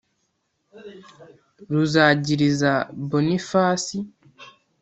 ruzagiriza 1.71 2.71
boniface 3.09 3.95